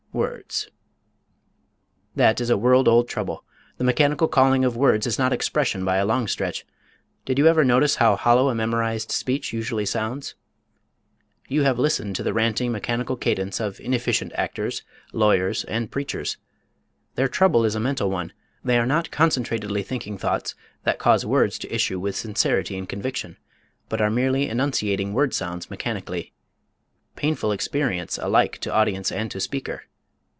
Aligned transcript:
Words." 0.13 0.67
That 2.17 2.41
is 2.41 2.49
a 2.49 2.57
world 2.57 2.89
old 2.89 3.07
trouble. 3.07 3.45
The 3.77 3.85
mechanical 3.85 4.27
calling 4.27 4.65
of 4.65 4.75
words 4.75 5.07
is 5.07 5.17
not 5.17 5.31
expression, 5.31 5.85
by 5.85 5.95
a 5.95 6.05
long 6.05 6.27
stretch. 6.27 6.65
Did 7.23 7.37
you 7.39 7.47
ever 7.47 7.63
notice 7.63 7.95
how 7.95 8.17
hollow 8.17 8.49
a 8.49 8.53
memorized 8.53 9.09
speech 9.13 9.53
usually 9.53 9.85
sounds? 9.85 10.35
You 11.47 11.63
have 11.63 11.79
listened 11.79 12.17
to 12.17 12.23
the 12.23 12.33
ranting, 12.33 12.73
mechanical 12.73 13.15
cadence 13.15 13.61
of 13.61 13.79
inefficient 13.79 14.33
actors, 14.35 14.83
lawyers 15.13 15.63
and 15.63 15.89
preachers. 15.89 16.35
Their 17.15 17.29
trouble 17.29 17.63
is 17.63 17.75
a 17.75 17.79
mental 17.79 18.09
one 18.09 18.33
they 18.65 18.77
are 18.77 18.85
not 18.85 19.11
concentratedly 19.11 19.81
thinking 19.85 20.17
thoughts 20.17 20.55
that 20.83 20.99
cause 20.99 21.25
words 21.25 21.57
to 21.59 21.73
issue 21.73 22.01
with 22.01 22.17
sincerity 22.17 22.77
and 22.77 22.89
conviction, 22.89 23.37
but 23.87 24.01
are 24.01 24.09
merely 24.11 24.49
enunciating 24.49 25.13
word 25.13 25.33
sounds 25.33 25.69
mechanically. 25.69 26.33
Painful 27.15 27.53
experience 27.53 28.17
alike 28.17 28.57
to 28.57 28.73
audience 28.73 29.09
and 29.09 29.31
to 29.31 29.39
speaker! 29.39 29.83